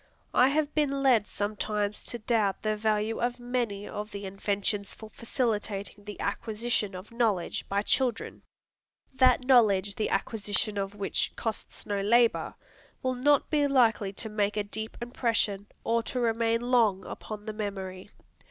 I 0.33 0.47
have 0.47 0.73
been 0.73 1.03
led 1.03 1.27
sometimes 1.27 2.03
to 2.05 2.17
doubt 2.17 2.63
the 2.63 2.75
value 2.75 3.19
of 3.19 3.39
many 3.39 3.87
of 3.87 4.09
the 4.09 4.25
inventions 4.25 4.95
for 4.95 5.11
facilitating 5.11 6.05
the 6.05 6.19
acquisition 6.19 6.95
of 6.95 7.11
knowledge 7.11 7.69
by 7.69 7.83
children. 7.83 8.41
That 9.13 9.41
knowledge 9.45 9.93
the 9.93 10.09
acquisition 10.09 10.79
of 10.79 10.95
which 10.95 11.33
costs 11.35 11.85
no 11.85 12.01
labor, 12.01 12.55
will 13.03 13.13
not 13.13 13.51
be 13.51 13.67
likely 13.67 14.11
to 14.13 14.27
make 14.27 14.57
a 14.57 14.63
deep 14.63 14.97
impression, 14.99 15.67
or 15.83 16.01
to 16.01 16.19
remain 16.19 16.61
long 16.71 17.05
upon 17.05 17.45
the 17.45 17.53
memory. 17.53 18.09